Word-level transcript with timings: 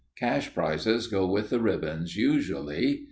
Cash 0.17 0.55
prizes 0.55 1.05
go 1.05 1.27
with 1.27 1.51
the 1.51 1.59
ribbons 1.59 2.15
usually. 2.15 2.99